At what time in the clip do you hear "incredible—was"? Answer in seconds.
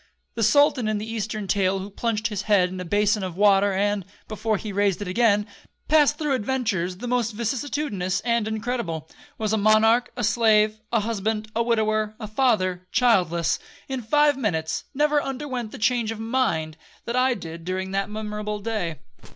8.47-9.53